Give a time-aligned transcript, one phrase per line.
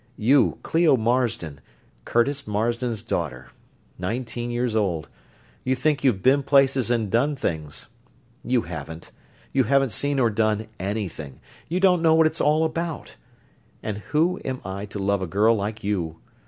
[0.17, 1.61] You, Clio Marsden,
[2.05, 3.49] Curtis Marsden's daughter.
[3.99, 5.07] Nineteen years old.
[5.63, 7.85] You think you've been places and done things.
[8.43, 9.11] You haven't.
[9.53, 13.15] You haven't seen or done anything you don't know what it's all about.
[13.83, 16.17] And who am I to love a girl like you?